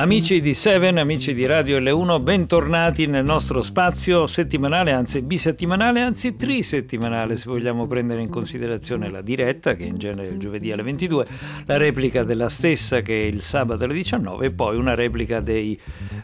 Amici 0.00 0.40
di 0.40 0.54
Seven, 0.54 0.96
amici 0.96 1.34
di 1.34 1.44
Radio 1.44 1.80
L1, 1.80 2.22
bentornati 2.22 3.06
nel 3.06 3.24
nostro 3.24 3.62
spazio 3.62 4.28
settimanale, 4.28 4.92
anzi 4.92 5.22
bisettimanale, 5.22 6.02
anzi 6.02 6.36
trisettimanale 6.36 7.36
se 7.36 7.50
vogliamo 7.50 7.88
prendere 7.88 8.22
in 8.22 8.28
considerazione 8.28 9.10
la 9.10 9.22
diretta 9.22 9.74
che 9.74 9.82
in 9.82 9.98
genere 9.98 10.28
è 10.28 10.30
il 10.30 10.38
giovedì 10.38 10.70
alle 10.70 10.84
22, 10.84 11.26
la 11.66 11.76
replica 11.78 12.22
della 12.22 12.48
stessa 12.48 13.00
che 13.00 13.18
è 13.18 13.24
il 13.24 13.40
sabato 13.40 13.82
alle 13.82 13.94
19 13.94 14.46
e 14.46 14.52
poi 14.52 14.76
una 14.76 14.94
replica 14.94 15.40
dei, 15.40 15.76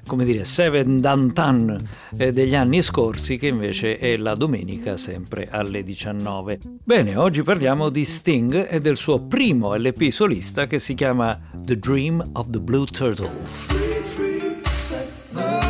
come 0.06 0.24
dire, 0.24 0.44
Seven 0.44 1.00
Dantan 1.00 1.76
eh, 2.16 2.32
degli 2.32 2.54
anni 2.54 2.80
scorsi 2.80 3.38
che 3.38 3.48
invece 3.48 3.98
è 3.98 4.16
la 4.16 4.36
domenica 4.36 4.96
sempre 4.96 5.48
alle 5.50 5.82
19. 5.82 6.60
Bene, 6.84 7.16
oggi 7.16 7.42
parliamo 7.42 7.88
di 7.88 8.04
Sting 8.04 8.68
e 8.70 8.78
del 8.78 8.96
suo 8.96 9.26
primo 9.26 9.74
LP 9.74 10.10
solista 10.10 10.66
che 10.66 10.78
si 10.78 10.94
chiama 10.94 11.36
The 11.56 11.76
Dream 11.76 12.22
of 12.34 12.50
the 12.50 12.60
Blue 12.60 12.86
Turtles. 12.86 13.63
Free, 13.66 14.02
free, 14.02 14.64
set 14.66 15.08
them 15.32 15.63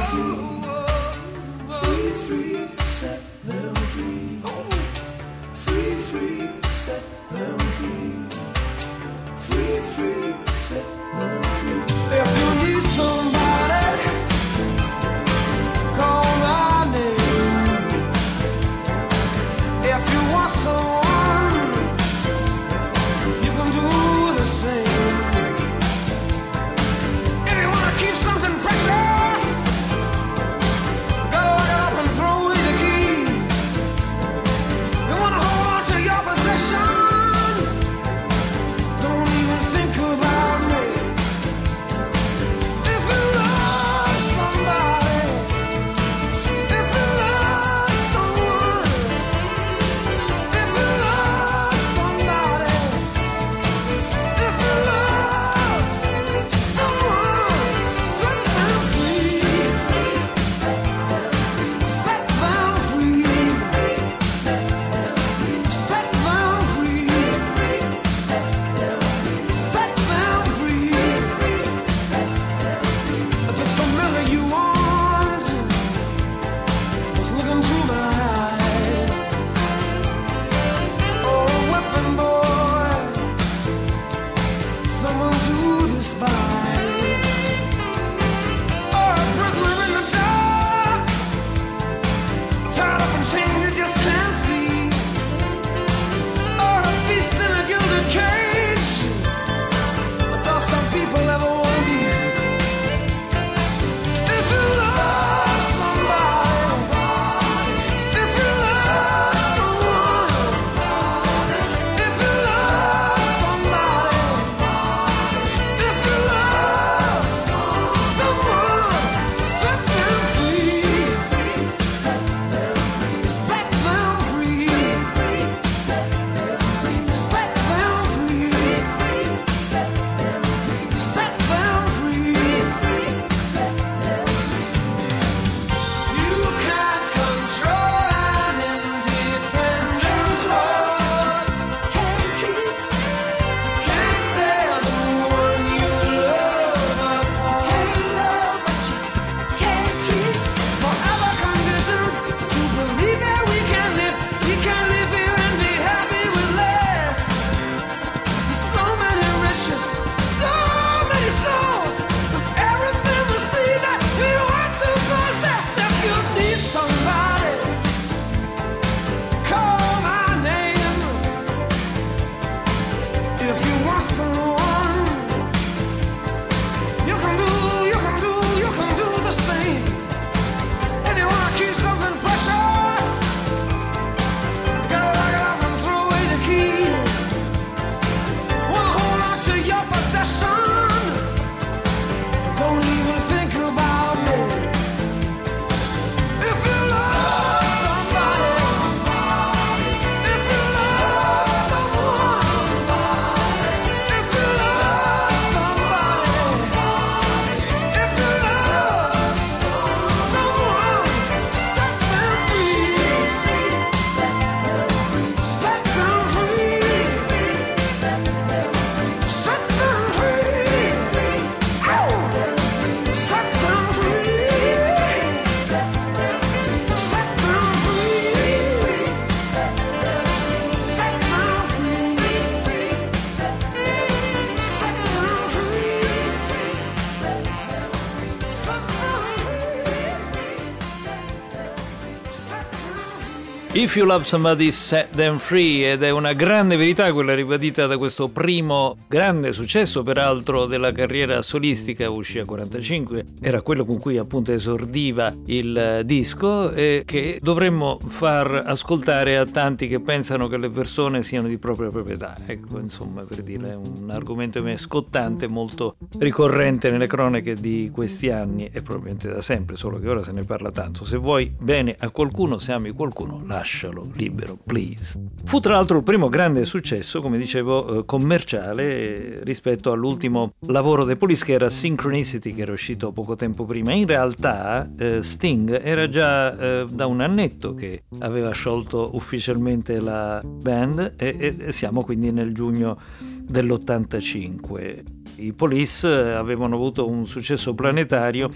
If 243.94 244.00
you 244.00 244.08
love 244.08 244.24
somebody, 244.24 244.72
set 244.72 245.14
them 245.14 245.36
free 245.36 245.92
ed 245.92 246.02
è 246.02 246.10
una 246.10 246.32
grande 246.32 246.74
verità 246.74 247.12
quella 247.12 247.32
ribadita 247.32 247.86
da 247.86 247.96
questo 247.96 248.26
primo 248.26 248.96
grande 249.06 249.52
successo 249.52 250.02
peraltro 250.02 250.66
della 250.66 250.90
carriera 250.90 251.40
solistica, 251.42 252.10
uscì 252.10 252.40
a 252.40 252.44
45, 252.44 253.24
era 253.40 253.62
quello 253.62 253.84
con 253.84 253.98
cui 254.00 254.18
appunto 254.18 254.50
esordiva 254.50 255.32
il 255.46 256.02
disco 256.04 256.72
e 256.72 257.04
che 257.06 257.38
dovremmo 257.40 258.00
far 258.04 258.64
ascoltare 258.66 259.36
a 259.36 259.46
tanti 259.46 259.86
che 259.86 260.00
pensano 260.00 260.48
che 260.48 260.56
le 260.56 260.70
persone 260.70 261.22
siano 261.22 261.46
di 261.46 261.58
propria 261.58 261.88
proprietà. 261.90 262.36
Ecco, 262.46 262.80
insomma, 262.80 263.22
per 263.22 263.42
dire, 263.42 263.70
è 263.70 263.74
un 263.76 264.10
argomento 264.10 264.60
scottante, 264.76 265.46
molto 265.46 265.98
ricorrente 266.18 266.90
nelle 266.90 267.06
cronache 267.06 267.54
di 267.54 267.90
questi 267.92 268.28
anni 268.28 268.68
e 268.72 268.82
probabilmente 268.82 269.28
da 269.28 269.40
sempre, 269.40 269.76
solo 269.76 270.00
che 270.00 270.08
ora 270.08 270.24
se 270.24 270.32
ne 270.32 270.42
parla 270.42 270.72
tanto. 270.72 271.04
Se 271.04 271.16
vuoi 271.16 271.54
bene 271.56 271.94
a 271.96 272.10
qualcuno, 272.10 272.58
se 272.58 272.72
ami 272.72 272.90
qualcuno, 272.90 273.40
lascia 273.46 273.82
lascialo 273.84 274.06
libero, 274.14 274.58
please. 274.64 275.20
Fu 275.44 275.60
tra 275.60 275.74
l'altro 275.74 275.98
il 275.98 276.04
primo 276.04 276.28
grande 276.28 276.64
successo, 276.64 277.20
come 277.20 277.36
dicevo, 277.36 278.00
eh, 278.00 278.04
commerciale 278.04 279.42
rispetto 279.44 279.92
all'ultimo 279.92 280.54
lavoro 280.66 281.04
dei 281.04 281.16
Police 281.16 281.44
che 281.44 281.52
era 281.52 281.68
Synchronicity 281.68 282.52
che 282.52 282.62
era 282.62 282.72
uscito 282.72 283.12
poco 283.12 283.36
tempo 283.36 283.64
prima. 283.64 283.92
In 283.92 284.06
realtà 284.06 284.90
eh, 284.96 285.22
Sting 285.22 285.80
era 285.82 286.08
già 286.08 286.56
eh, 286.56 286.86
da 286.90 287.06
un 287.06 287.20
annetto 287.20 287.74
che 287.74 288.04
aveva 288.20 288.52
sciolto 288.52 289.10
ufficialmente 289.14 290.00
la 290.00 290.40
band 290.44 291.14
e, 291.16 291.56
e 291.58 291.72
siamo 291.72 292.02
quindi 292.02 292.32
nel 292.32 292.54
giugno 292.54 292.98
dell'85. 293.20 295.13
I 295.36 295.52
Police 295.52 296.06
avevano 296.06 296.76
avuto 296.76 297.08
un 297.08 297.26
successo 297.26 297.74
planetario 297.74 298.48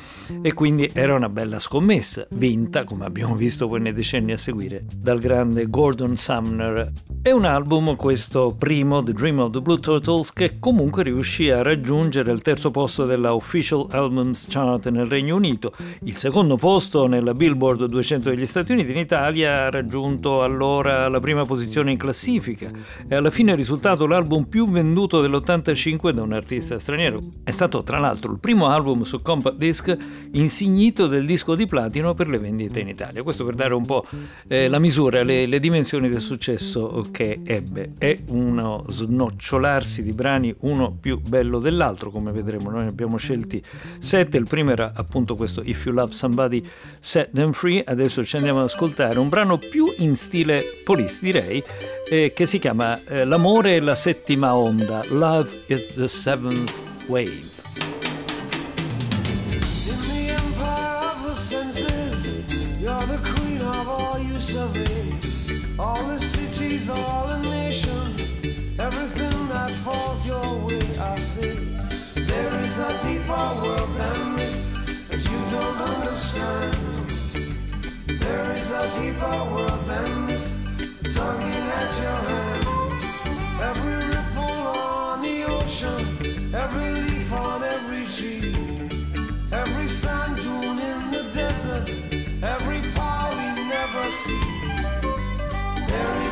e 0.42 0.52
quindi 0.54 0.88
era 0.92 1.14
una 1.14 1.28
bella 1.28 1.58
scommessa, 1.58 2.26
vinta, 2.30 2.84
come 2.84 3.04
abbiamo 3.04 3.34
visto 3.34 3.66
poi 3.66 3.80
nei 3.80 3.92
decenni 3.92 4.32
a 4.32 4.36
seguire, 4.36 4.84
dal 4.96 5.18
grande 5.18 5.68
Gordon 5.68 6.16
Sumner. 6.16 6.92
È 7.20 7.32
un 7.32 7.44
album, 7.44 7.96
questo 7.96 8.54
primo, 8.56 9.02
The 9.02 9.12
Dream 9.12 9.40
of 9.40 9.50
the 9.50 9.60
Blue 9.60 9.80
Turtles, 9.80 10.32
che 10.32 10.58
comunque 10.60 11.02
riuscì 11.02 11.50
a 11.50 11.62
raggiungere 11.62 12.30
il 12.30 12.42
terzo 12.42 12.70
posto 12.70 13.06
della 13.06 13.34
Official 13.34 13.86
Albums 13.90 14.46
Chart 14.48 14.88
nel 14.88 15.06
Regno 15.06 15.34
Unito, 15.34 15.72
il 16.04 16.16
secondo 16.16 16.56
posto 16.56 17.06
nella 17.06 17.32
Billboard 17.32 17.86
200 17.86 18.30
degli 18.30 18.46
Stati 18.46 18.72
Uniti, 18.72 18.92
in 18.92 18.98
Italia 18.98 19.64
ha 19.64 19.70
raggiunto 19.70 20.42
allora 20.42 21.08
la 21.08 21.20
prima 21.20 21.44
posizione 21.44 21.90
in 21.90 21.98
classifica 21.98 22.68
e 23.06 23.14
alla 23.14 23.30
fine 23.30 23.52
è 23.52 23.56
risultato 23.56 24.06
l'album 24.06 24.44
più 24.44 24.68
venduto 24.70 25.20
dell'85 25.20 26.10
da 26.10 26.22
un 26.22 26.32
artista 26.32 26.67
straniero. 26.76 27.20
È 27.42 27.50
stato 27.50 27.82
tra 27.82 27.98
l'altro 27.98 28.32
il 28.32 28.38
primo 28.38 28.66
album 28.66 29.02
su 29.02 29.22
compact 29.22 29.56
disc 29.56 29.96
insignito 30.32 31.06
del 31.06 31.24
disco 31.24 31.54
di 31.54 31.64
platino 31.64 32.12
per 32.14 32.28
le 32.28 32.38
vendite 32.38 32.80
in 32.80 32.88
Italia. 32.88 33.22
Questo 33.22 33.44
per 33.44 33.54
dare 33.54 33.74
un 33.74 33.86
po' 33.86 34.04
eh, 34.46 34.68
la 34.68 34.78
misura, 34.78 35.22
le, 35.22 35.46
le 35.46 35.58
dimensioni 35.58 36.08
del 36.08 36.20
successo 36.20 37.04
che 37.10 37.40
ebbe. 37.44 37.92
È 37.96 38.16
uno 38.28 38.84
snocciolarsi 38.88 40.02
di 40.02 40.12
brani 40.12 40.54
uno 40.60 40.96
più 41.00 41.20
bello 41.20 41.58
dell'altro, 41.58 42.10
come 42.10 42.32
vedremo. 42.32 42.70
Noi 42.70 42.82
ne 42.82 42.88
abbiamo 42.88 43.16
scelti 43.16 43.62
sette. 43.98 44.36
Il 44.36 44.46
primo 44.46 44.72
era 44.72 44.92
appunto 44.94 45.34
questo 45.34 45.62
If 45.64 45.86
You 45.86 45.94
Love 45.94 46.12
Somebody, 46.12 46.62
Set 46.98 47.30
Them 47.32 47.52
Free. 47.52 47.82
Adesso 47.84 48.24
ci 48.24 48.36
andiamo 48.36 48.58
ad 48.58 48.66
ascoltare 48.66 49.18
un 49.18 49.28
brano 49.28 49.58
più 49.58 49.86
in 49.98 50.16
stile 50.16 50.64
police, 50.84 51.18
direi, 51.22 51.62
eh, 52.10 52.32
che 52.34 52.46
si 52.46 52.58
chiama 52.58 53.00
eh, 53.06 53.24
L'amore 53.24 53.76
e 53.76 53.80
la 53.80 53.94
settima 53.94 54.54
onda, 54.54 55.02
Love 55.08 55.64
is 55.66 55.86
the 55.94 56.08
seventh 56.08 56.72
wave. 57.06 57.57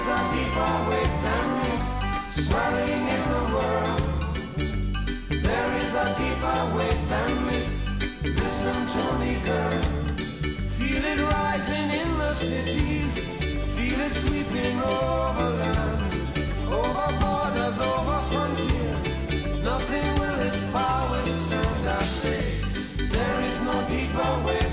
Is 0.06 0.12
a 0.12 0.23
deeper 0.37 0.75
than 1.26 1.47
this 1.62 1.85
swelling 2.44 3.05
in 3.17 3.23
the 3.35 3.44
world. 3.55 4.03
There 5.43 5.70
is 5.82 5.94
a 5.94 6.06
deeper 6.20 6.61
wave 6.76 7.03
than 7.08 7.47
this. 7.49 7.70
Feel 10.79 11.05
it 11.12 11.20
rising 11.20 11.91
in 12.03 12.11
the 12.19 12.32
cities. 12.32 13.11
Feel 13.75 14.00
it 14.00 14.12
sweeping 14.12 14.79
over 14.81 15.50
land, 15.61 16.00
over 16.81 17.08
borders, 17.20 17.79
over 17.81 18.20
frontiers. 18.31 19.06
Nothing 19.64 20.08
will 20.20 20.41
its 20.49 20.62
power 20.73 21.26
stand. 21.26 21.76
There 23.11 23.41
is 23.43 23.61
no 23.62 23.75
deeper 23.91 24.31
wave 24.47 24.65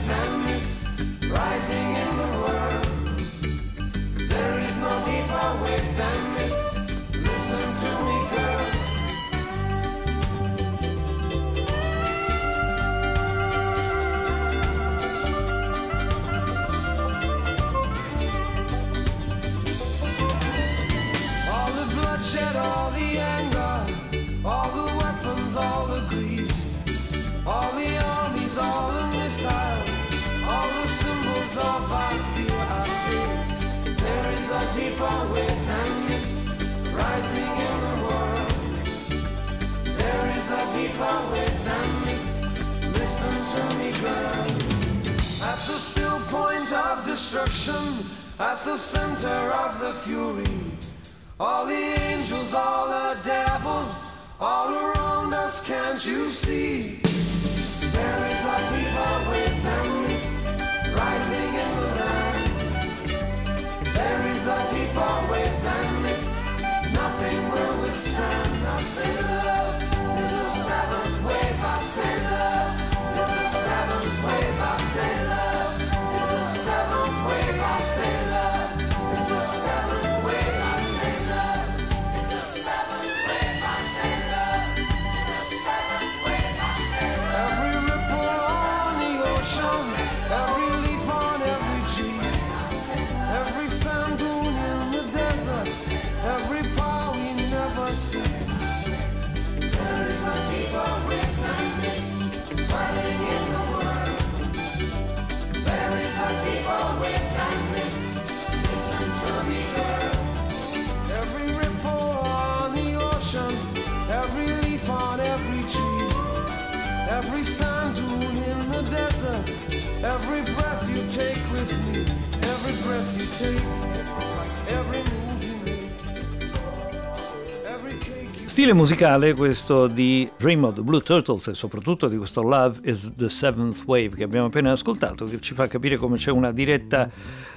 Stile 128.64 128.78
musicale 128.78 129.34
questo 129.34 129.88
di 129.88 130.30
Dream 130.38 130.64
of 130.64 130.76
the 130.76 130.82
Blue 130.84 131.02
Turtles 131.02 131.50
e 131.50 131.54
soprattutto 131.54 132.08
di 132.08 132.16
questo 132.16 132.42
Love 132.42 132.80
is 132.84 133.12
the 133.18 133.28
Seventh 133.28 133.84
Wave 133.86 134.12
che 134.16 134.24
abbiamo 134.24 134.46
appena 134.46 134.72
ascoltato 134.72 135.26
che 135.26 135.42
ci 135.42 135.54
fa 135.54 135.68
capire 135.68 135.98
come 135.98 136.16
c'è 136.16 136.32
una 136.32 136.54
diretta, 136.54 137.10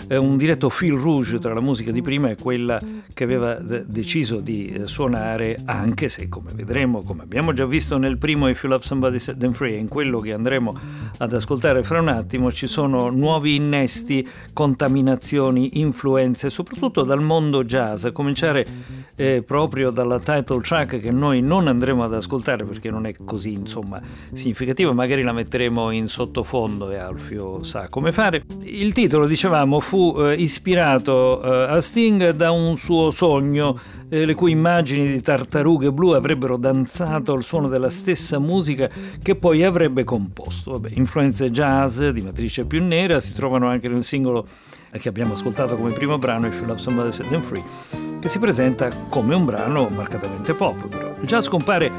eh, 0.09 0.17
un 0.17 0.37
diretto 0.37 0.69
fil 0.69 0.95
rouge 0.95 1.39
tra 1.39 1.55
la 1.55 1.61
musica 1.61 1.93
di 1.93 2.03
prima 2.03 2.31
e 2.31 2.35
quella 2.35 2.81
che 3.15 3.23
aveva 3.23 3.55
de- 3.55 3.85
deciso 3.87 4.41
di 4.41 4.65
eh, 4.65 4.89
suonare 4.89 5.57
anche 5.67 6.09
se 6.09 6.29
come 6.29 6.51
vedremo, 6.53 7.03
come 7.03 7.23
abbiamo 7.23 7.53
già 7.53 7.67
visto 7.67 7.99
nel 7.99 8.19
primo 8.19 8.49
If 8.49 8.65
You 8.65 8.73
Love 8.73 8.85
Somebody 8.85 9.21
Set 9.21 9.37
Them 9.37 9.53
Free 9.53 9.77
e 9.77 9.79
in 9.79 9.87
quello 9.87 10.19
che 10.19 10.33
andremo 10.33 10.77
ad 11.19 11.33
ascoltare 11.33 11.85
fra 11.85 12.01
un 12.01 12.09
attimo 12.09 12.51
ci 12.51 12.67
sono 12.67 13.11
nuovi 13.11 13.55
innesti, 13.55 14.29
contaminazioni, 14.53 15.79
influenze 15.79 16.51
soprattutto 16.51 17.05
dal 17.05 17.23
mondo 17.23 17.63
jazz. 17.63 18.07
A 18.07 18.11
cominciare 18.11 19.06
eh, 19.17 19.43
proprio 19.43 19.91
dalla 19.91 20.19
title 20.19 20.61
track 20.61 21.01
che 21.01 21.11
noi 21.11 21.41
non 21.41 21.69
andremo 21.69 22.05
ad 22.05 22.13
ascoltare 22.13 22.65
perché 22.65 22.91
non 22.91 23.07
è 23.07 23.15
così 23.25 23.53
insomma 23.53 24.01
significativa, 24.33 24.93
magari 24.93 25.23
la 25.23 25.33
metteremo 25.33 25.91
in 25.91 26.07
sottofondo 26.07 26.91
e 26.91 26.97
Alfio 26.97 27.63
sa 27.63 27.89
come 27.89 28.13
fare. 28.13 28.45
Il 28.63 28.93
titolo, 28.93 29.27
dicevamo, 29.27 29.81
fu 29.81 30.15
eh, 30.19 30.35
ispirato 30.35 31.43
eh, 31.43 31.75
a 31.75 31.81
Sting 31.81 32.31
da 32.31 32.51
un 32.51 32.77
suo 32.77 33.11
sogno, 33.11 33.77
eh, 34.09 34.25
le 34.25 34.35
cui 34.35 34.53
immagini 34.53 35.07
di 35.07 35.23
tartarughe 35.23 35.91
blu 35.91 36.11
avrebbero 36.11 36.57
danzato 36.57 37.33
al 37.33 37.43
suono 37.43 37.69
della 37.69 37.91
stessa 37.91 38.39
musica 38.39 38.89
che 39.23 39.35
poi 39.35 39.65
avrebbe 39.65 40.05
composto. 40.05 40.73
Vabbè, 40.73 40.91
influenze 40.95 41.51
jazz 41.51 42.03
di 42.03 42.21
matrice 42.21 42.67
più 42.67 42.83
nera 42.85 43.19
si 43.21 43.33
trovano 43.33 43.69
anche 43.69 43.89
nel 43.89 44.05
singolo 44.05 44.47
che 44.91 45.09
abbiamo 45.09 45.35
ascoltato 45.35 45.77
come 45.77 45.93
primo 45.93 46.17
brano, 46.19 46.47
If 46.47 46.57
You 46.57 46.67
Love 46.67 46.81
Somebody 46.81 47.13
Set 47.13 47.29
Them 47.29 47.43
Free 47.43 48.06
che 48.27 48.33
si 48.33 48.39
presenta 48.41 48.89
come 49.09 49.37
un 49.37 49.45
brano 49.45 49.89
marcatamente 49.89 50.53
pop. 50.53 50.89
Però. 50.89 51.15
Il 51.21 51.27
jazz 51.27 51.47
compare 51.47 51.91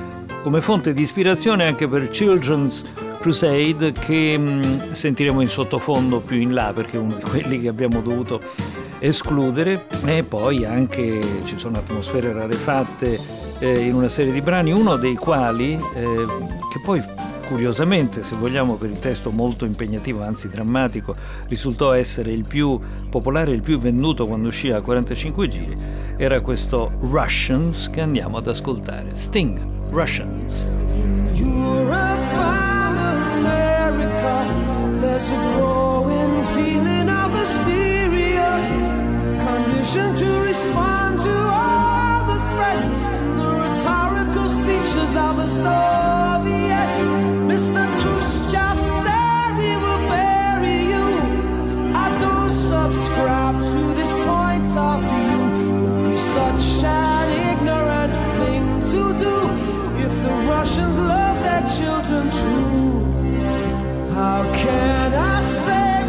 come 0.44 0.60
fonte 0.60 0.94
di 0.94 1.02
ispirazione 1.02 1.66
anche 1.66 1.88
per 1.88 2.10
Children's 2.10 2.84
Crusade 3.20 3.94
che 3.94 4.38
mh, 4.38 4.42
mm, 4.42 4.92
sentiremo 4.92 5.40
in 5.40 5.48
sottofondo 5.48 6.20
più 6.20 6.38
in 6.38 6.54
là 6.54 6.74
perché 6.74 6.98
è 6.98 7.00
uno 7.00 7.16
di 7.16 7.22
quelli 7.22 7.62
che 7.62 7.70
abbiamo 7.70 8.02
dovuto 8.02 8.42
escludere 9.00 9.86
e 10.04 10.24
poi 10.24 10.66
anche 10.66 11.22
ci 11.46 11.58
sono 11.58 11.78
atmosfere 11.78 12.34
rarefatte 12.34 13.18
eh, 13.60 13.80
in 13.80 13.96
una 13.96 14.10
serie 14.10 14.34
di 14.34 14.42
brani, 14.42 14.72
uno 14.72 14.98
dei 14.98 15.16
quali 15.16 15.74
eh, 15.74 16.26
che 16.72 16.82
poi 16.84 17.02
curiosamente, 17.48 18.24
se 18.24 18.36
vogliamo, 18.36 18.76
per 18.76 18.90
il 18.90 19.00
testo 19.00 19.32
molto 19.32 19.64
impegnativo, 19.64 20.22
anzi 20.22 20.50
drammatico, 20.50 21.16
risultò 21.48 21.94
essere 21.94 22.32
il 22.32 22.44
più 22.44 22.78
popolare, 23.10 23.52
il 23.52 23.62
più 23.62 23.80
venduto 23.80 24.26
quando 24.26 24.50
uscì 24.50 24.70
a 24.70 24.82
45 24.82 25.48
giri, 25.48 25.78
era 26.18 26.42
questo 26.42 26.92
Russians 27.00 27.90
che 27.90 28.02
andiamo 28.02 28.38
ad 28.38 28.48
ascoltare. 28.48 29.16
Sting, 29.16 29.60
Russians. 29.90 30.68
To 40.18 40.42
respond 40.42 41.20
to 41.20 41.32
all 41.32 42.26
the 42.26 42.38
threats 42.52 43.17
the 44.44 44.50
speeches 44.50 45.16
of 45.16 45.38
the 45.38 45.48
Soviets. 45.48 46.96
Mr. 47.52 47.84
Khrushchev 48.02 48.78
said 49.04 49.50
we 49.62 49.72
will 49.84 50.04
bury 50.16 50.80
you. 50.94 51.08
I 52.04 52.08
don't 52.24 52.52
subscribe 52.52 53.58
to 53.74 53.82
this 54.00 54.12
point 54.28 54.70
of 54.90 54.98
view. 55.12 55.42
It 55.64 55.80
would 55.82 56.10
be 56.12 56.18
such 56.18 56.66
an 56.84 57.28
ignorant 57.52 58.14
thing 58.38 58.64
to 58.92 59.02
do 59.26 59.36
if 60.06 60.14
the 60.26 60.34
Russians 60.54 61.00
love 61.00 61.38
their 61.48 61.66
children 61.78 62.24
too. 62.42 62.84
How 64.14 64.40
can 64.54 65.14
I 65.14 65.42
say? 65.42 66.07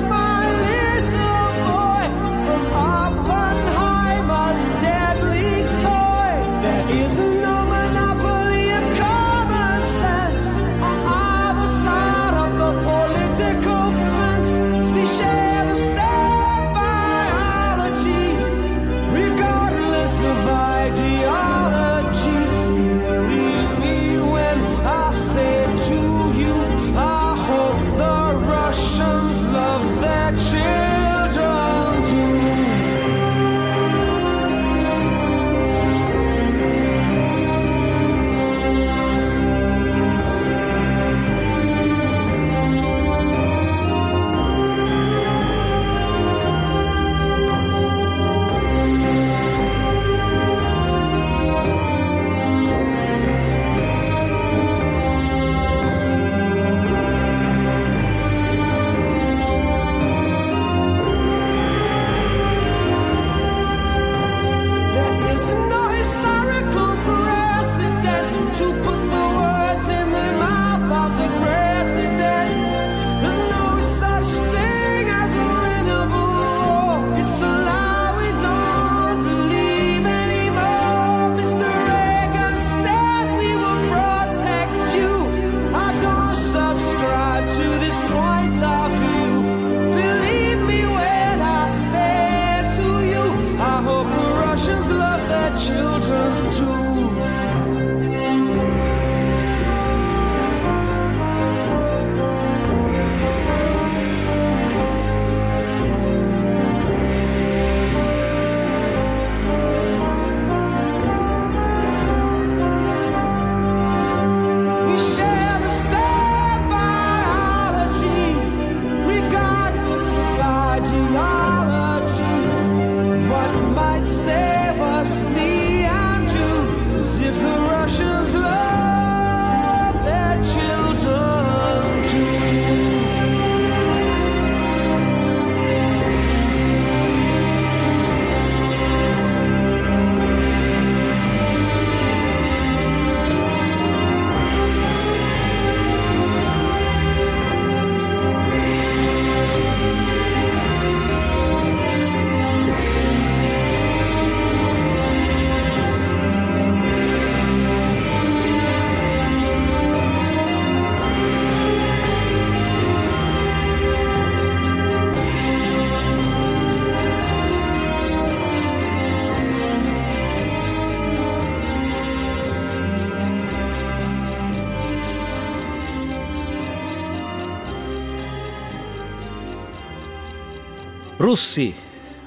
Russi, 181.28 181.74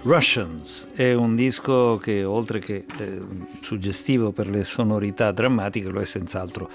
Russians 0.03 0.89
è 0.93 1.13
un 1.13 1.35
disco 1.35 1.97
che 1.97 2.23
oltre 2.23 2.59
che 2.59 2.85
eh, 2.99 3.17
suggestivo 3.59 4.31
per 4.31 4.47
le 4.47 4.63
sonorità 4.63 5.31
drammatiche 5.31 5.89
lo 5.89 6.01
è 6.01 6.05
senz'altro 6.05 6.69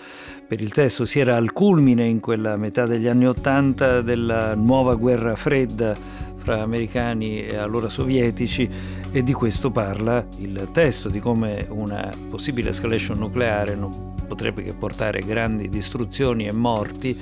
per 0.45 0.61
il 0.61 0.73
testo. 0.73 1.04
Si 1.04 1.21
era 1.21 1.37
al 1.37 1.52
culmine 1.52 2.04
in 2.04 2.18
quella 2.18 2.56
metà 2.56 2.85
degli 2.85 3.06
anni 3.06 3.28
Ottanta 3.28 4.00
della 4.00 4.56
nuova 4.56 4.97
guerra 4.97 5.37
fredda 5.37 5.95
fra 6.35 6.62
americani 6.62 7.47
e 7.47 7.54
allora 7.54 7.88
sovietici 7.88 8.68
e 9.12 9.23
di 9.23 9.33
questo 9.33 9.71
parla 9.71 10.26
il 10.38 10.71
testo, 10.73 11.09
di 11.09 11.21
come 11.21 11.64
una 11.71 12.12
possibile 12.28 12.71
escalation 12.71 13.18
nucleare 13.18 13.76
non 13.76 14.14
potrebbe 14.26 14.64
che 14.64 14.73
portare 14.73 15.21
grandi 15.21 15.68
distruzioni 15.68 16.49
e 16.49 16.52
morti 16.52 17.16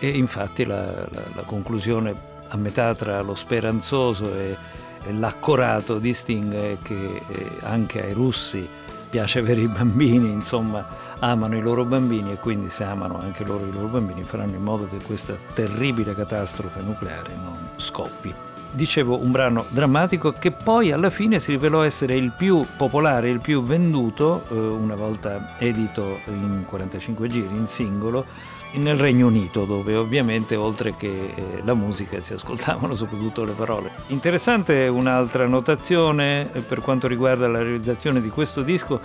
e 0.00 0.08
infatti 0.08 0.64
la, 0.64 0.84
la, 0.84 1.22
la 1.32 1.42
conclusione 1.42 2.37
a 2.48 2.56
metà 2.56 2.94
tra 2.94 3.20
lo 3.20 3.34
speranzoso 3.34 4.32
e, 4.34 4.56
e 5.04 5.12
l'accorato 5.12 5.98
di 5.98 6.12
Sting 6.12 6.52
è 6.52 6.76
che 6.82 7.22
eh, 7.28 7.50
anche 7.62 8.02
ai 8.02 8.12
russi 8.12 8.66
piace 9.08 9.38
avere 9.38 9.62
i 9.62 9.68
bambini, 9.68 10.30
insomma 10.30 10.86
amano 11.20 11.56
i 11.56 11.60
loro 11.60 11.84
bambini 11.84 12.32
e 12.32 12.36
quindi 12.36 12.70
se 12.70 12.84
amano 12.84 13.18
anche 13.18 13.44
loro 13.44 13.66
i 13.66 13.72
loro 13.72 13.86
bambini 13.86 14.22
faranno 14.22 14.54
in 14.54 14.62
modo 14.62 14.88
che 14.88 14.98
questa 15.04 15.34
terribile 15.54 16.14
catastrofe 16.14 16.80
nucleare 16.82 17.34
non 17.42 17.68
scoppi. 17.76 18.34
Dicevo 18.70 19.18
un 19.18 19.30
brano 19.30 19.64
drammatico 19.70 20.32
che 20.32 20.50
poi 20.50 20.92
alla 20.92 21.08
fine 21.08 21.38
si 21.38 21.52
rivelò 21.52 21.82
essere 21.82 22.16
il 22.16 22.32
più 22.36 22.66
popolare, 22.76 23.30
il 23.30 23.40
più 23.40 23.62
venduto, 23.62 24.44
eh, 24.50 24.54
una 24.54 24.94
volta 24.94 25.56
edito 25.58 26.20
in 26.26 26.64
45 26.66 27.28
giri 27.28 27.56
in 27.56 27.66
singolo, 27.66 28.26
nel 28.72 28.96
Regno 28.96 29.26
Unito, 29.26 29.64
dove 29.64 29.96
ovviamente 29.96 30.56
oltre 30.56 30.94
che 30.94 31.32
eh, 31.34 31.60
la 31.62 31.74
musica 31.74 32.20
si 32.20 32.34
ascoltavano 32.34 32.94
soprattutto 32.94 33.44
le 33.44 33.52
parole. 33.52 33.90
Interessante 34.08 34.86
un'altra 34.88 35.46
notazione 35.46 36.52
eh, 36.52 36.60
per 36.60 36.80
quanto 36.80 37.08
riguarda 37.08 37.48
la 37.48 37.62
realizzazione 37.62 38.20
di 38.20 38.28
questo 38.28 38.62
disco. 38.62 39.00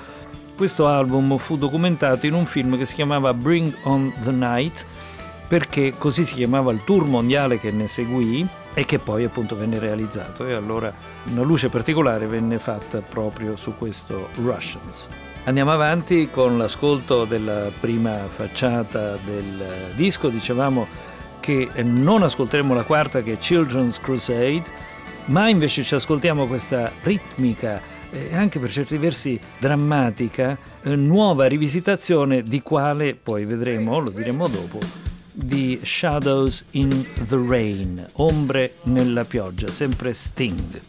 Questo 0.55 0.88
album 0.88 1.38
fu 1.38 1.58
documentato 1.58 2.25
in 2.27 2.34
un 2.34 2.46
film 2.46 2.77
che 2.77 2.86
si 2.86 2.93
chiamava 2.93 3.34
Bring 3.34 3.74
on 3.84 4.13
the 4.22 4.32
Night, 4.32 4.86
perché 5.48 5.96
così 5.98 6.25
si 6.25 6.36
chiamava 6.36 6.72
il 6.72 6.84
tour 6.84 7.05
mondiale 7.05 7.60
che 7.60 7.72
ne 7.72 7.88
seguì 7.88 8.48
e 8.74 8.86
che 8.86 9.00
poi 9.00 9.24
appunto 9.24 9.55
venne 9.55 9.79
realizzato 9.79 10.46
e 10.48 10.53
allora 10.53 10.91
una 11.25 11.41
luce 11.41 11.70
particolare 11.70 12.25
venne 12.25 12.58
fatta 12.58 13.00
proprio 13.00 13.55
su 13.55 13.75
questo 13.77 14.29
Russians. 14.36 15.08
Andiamo 15.46 15.74
avanti 15.74 16.30
con 16.30 16.58
l'ascolto 16.58 17.26
della 17.26 17.70
prima 17.78 18.28
facciata 18.30 19.18
del 19.18 19.92
disco, 19.94 20.30
dicevamo 20.30 20.88
che 21.42 21.68
non 21.84 22.24
ascolteremo 22.24 22.74
la 22.74 22.84
quarta 22.84 23.22
che 23.22 23.34
è 23.34 23.38
Children's 23.38 24.00
Crusade, 24.00 24.64
ma 25.26 25.50
invece 25.50 25.84
ci 25.84 25.96
ascoltiamo 25.96 26.48
questa 26.48 26.90
ritmica 27.02 27.82
e 28.10 28.34
anche 28.34 28.60
per 28.60 28.72
certi 28.72 28.96
versi 28.96 29.38
drammatica, 29.60 30.58
eh, 30.82 30.96
nuova 30.96 31.46
rivisitazione 31.48 32.42
di 32.42 32.62
quale 32.62 33.14
poi 33.14 33.44
vedremo, 33.44 34.00
lo 34.00 34.12
diremo 34.12 34.48
dopo, 34.48 34.80
di 35.30 35.78
Shadows 35.84 36.68
in 36.72 37.06
the 37.28 37.44
Rain, 37.46 38.08
ombre 38.14 38.76
nella 38.84 39.26
pioggia, 39.26 39.70
sempre 39.70 40.14
Sting. 40.14 40.80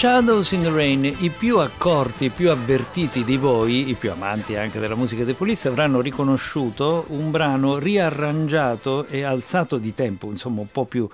Shadows 0.00 0.52
in 0.52 0.62
the 0.62 0.70
Rain, 0.70 1.04
i 1.04 1.28
più 1.28 1.58
accorti, 1.58 2.24
i 2.24 2.28
più 2.30 2.48
avvertiti 2.48 3.22
di 3.22 3.36
voi, 3.36 3.90
i 3.90 3.94
più 3.96 4.10
amanti 4.10 4.56
anche 4.56 4.78
della 4.78 4.94
musica 4.94 5.24
dei 5.24 5.34
Police, 5.34 5.68
avranno 5.68 6.00
riconosciuto 6.00 7.04
un 7.08 7.30
brano 7.30 7.76
riarrangiato 7.76 9.04
e 9.04 9.24
alzato 9.24 9.76
di 9.76 9.92
tempo, 9.92 10.30
insomma 10.30 10.62
un 10.62 10.70
po' 10.72 10.86
più 10.86 11.06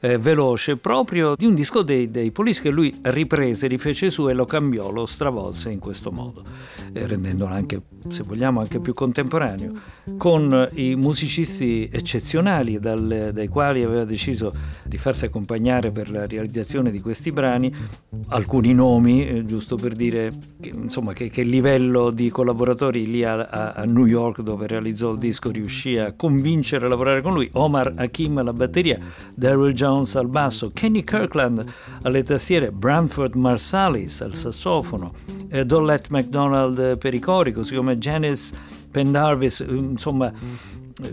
eh, 0.00 0.16
veloce 0.16 0.78
proprio 0.78 1.34
di 1.36 1.44
un 1.44 1.54
disco 1.54 1.82
dei, 1.82 2.10
dei 2.10 2.30
Police 2.30 2.62
che 2.62 2.70
lui 2.70 2.98
riprese, 3.02 3.66
rifece 3.66 4.08
su 4.08 4.26
e 4.26 4.32
lo 4.32 4.46
cambiò, 4.46 4.90
lo 4.90 5.04
stravolse 5.04 5.68
in 5.68 5.78
questo 5.78 6.10
modo, 6.10 6.42
eh, 6.94 7.06
rendendolo 7.06 7.52
anche, 7.52 7.82
se 8.08 8.22
vogliamo, 8.22 8.60
anche 8.60 8.80
più 8.80 8.94
contemporaneo, 8.94 9.72
con 10.16 10.68
i 10.74 10.94
musicisti 10.94 11.88
eccezionali 11.90 12.78
dal, 12.78 13.30
dai 13.32 13.48
quali 13.48 13.82
aveva 13.82 14.04
deciso 14.04 14.52
di 14.84 14.98
farsi 14.98 15.26
accompagnare 15.26 15.90
per 15.90 16.10
la 16.10 16.26
realizzazione 16.26 16.90
di 16.90 17.00
questi 17.00 17.30
brani, 17.30 17.72
alcuni 18.28 18.72
nomi, 18.72 19.26
eh, 19.26 19.44
giusto 19.44 19.76
per 19.76 19.94
dire 19.94 20.30
che, 20.60 20.72
insomma, 20.74 21.12
che, 21.12 21.28
che, 21.28 21.42
livello 21.42 22.10
di 22.10 22.30
collaboratori 22.30 23.06
lì 23.06 23.24
a, 23.24 23.40
a, 23.40 23.72
a 23.72 23.84
New 23.84 24.06
York 24.06 24.40
dove 24.40 24.66
realizzò 24.66 25.10
il 25.10 25.18
disco 25.18 25.50
riuscì 25.50 25.96
a 25.96 26.12
convincere 26.12 26.86
a 26.86 26.88
lavorare 26.88 27.22
con 27.22 27.32
lui, 27.32 27.48
Omar 27.52 27.92
Hakim 27.96 28.38
alla 28.38 28.52
batteria, 28.52 28.98
Daryl 29.34 29.72
Jones 29.72 30.16
al 30.16 30.28
basso, 30.28 30.70
Kenny 30.72 31.02
Kirkland 31.02 31.64
alle 32.02 32.22
tastiere, 32.22 32.70
Bramford 32.70 33.34
Marsalis 33.34 34.20
al 34.20 34.34
sassofono, 34.34 35.12
eh, 35.48 35.64
Dollette 35.64 36.08
McDonald 36.10 36.98
per 36.98 37.14
i 37.14 37.18
cori, 37.18 37.52
così 37.52 37.74
come 37.74 37.89
Janice 37.96 38.54
Pendarvis, 38.92 39.60
insomma 39.60 40.32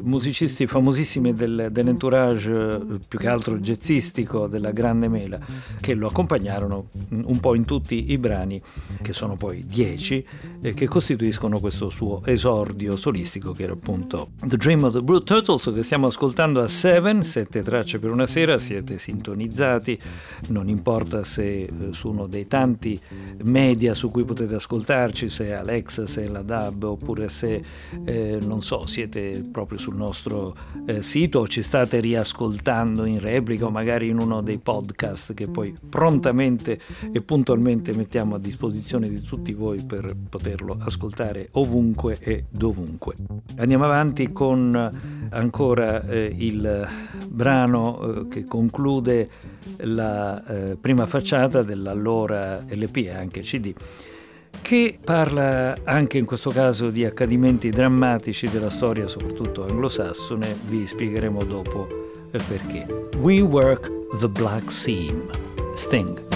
musicisti 0.01 0.67
famosissimi 0.67 1.33
del, 1.33 1.69
dell'entourage 1.71 2.51
eh, 2.51 2.99
più 3.07 3.19
che 3.19 3.27
altro 3.27 3.57
jazzistico 3.57 4.47
della 4.47 4.71
Grande 4.71 5.07
Mela 5.07 5.39
che 5.79 5.93
lo 5.93 6.07
accompagnarono 6.07 6.89
un 7.09 7.39
po' 7.39 7.55
in 7.55 7.65
tutti 7.65 8.11
i 8.11 8.17
brani 8.17 8.61
che 9.01 9.13
sono 9.13 9.35
poi 9.35 9.65
dieci 9.65 10.25
e 10.61 10.73
che 10.73 10.87
costituiscono 10.87 11.59
questo 11.59 11.89
suo 11.89 12.21
esordio 12.25 12.95
solistico 12.95 13.51
che 13.51 13.63
era 13.63 13.73
appunto 13.73 14.29
The 14.45 14.57
Dream 14.57 14.83
of 14.83 14.93
the 14.93 15.01
Blue 15.01 15.23
Turtles 15.23 15.71
che 15.73 15.83
stiamo 15.83 16.07
ascoltando 16.07 16.61
a 16.61 16.67
7 16.67 17.21
sette 17.21 17.61
tracce 17.61 17.99
per 17.99 18.11
una 18.11 18.25
sera 18.25 18.57
siete 18.57 18.97
sintonizzati 18.97 19.99
non 20.49 20.69
importa 20.69 21.23
se 21.23 21.63
eh, 21.63 21.69
su 21.91 22.09
uno 22.09 22.27
dei 22.27 22.47
tanti 22.47 22.99
media 23.43 23.93
su 23.93 24.09
cui 24.09 24.23
potete 24.23 24.55
ascoltarci 24.55 25.29
se 25.29 25.47
è 25.47 25.51
Alexa 25.51 26.05
se 26.05 26.25
è 26.25 26.27
la 26.27 26.41
DAB 26.41 26.83
oppure 26.83 27.29
se 27.29 27.61
eh, 28.05 28.39
non 28.41 28.61
so 28.61 28.85
siete 28.85 29.43
proprio 29.51 29.76
sul 29.77 29.95
nostro 29.95 30.55
eh, 30.85 31.01
sito 31.01 31.39
o 31.39 31.47
ci 31.47 31.61
state 31.61 31.99
riascoltando 31.99 33.05
in 33.05 33.19
replica 33.19 33.65
o 33.65 33.69
magari 33.69 34.09
in 34.09 34.19
uno 34.19 34.41
dei 34.41 34.57
podcast 34.57 35.33
che 35.33 35.47
poi 35.47 35.73
prontamente 35.89 36.79
e 37.11 37.21
puntualmente 37.21 37.93
mettiamo 37.93 38.35
a 38.35 38.39
disposizione 38.39 39.09
di 39.09 39.21
tutti 39.21 39.53
voi 39.53 39.83
per 39.83 40.15
poterlo 40.29 40.77
ascoltare 40.79 41.49
ovunque 41.53 42.17
e 42.19 42.45
dovunque. 42.49 43.15
Andiamo 43.57 43.85
avanti 43.85 44.31
con 44.31 45.29
ancora 45.29 46.05
eh, 46.05 46.33
il 46.37 46.87
brano 47.29 48.01
eh, 48.01 48.27
che 48.27 48.43
conclude 48.43 49.29
la 49.77 50.43
eh, 50.45 50.75
prima 50.77 51.05
facciata 51.05 51.61
dell'allora 51.61 52.63
LP 52.67 52.97
e 52.97 53.09
anche 53.11 53.41
CD 53.41 53.73
che 54.61 54.97
parla 55.03 55.75
anche 55.83 56.17
in 56.17 56.25
questo 56.25 56.49
caso 56.49 56.89
di 56.89 57.05
accadimenti 57.05 57.69
drammatici 57.69 58.49
della 58.49 58.69
storia, 58.69 59.07
soprattutto 59.07 59.65
anglosassone, 59.65 60.57
vi 60.67 60.85
spiegheremo 60.85 61.43
dopo 61.43 61.87
perché. 62.31 62.85
We 63.19 63.41
Work 63.41 63.89
the 64.19 64.29
Black 64.29 64.71
Seam. 64.71 65.29
Sting. 65.73 66.26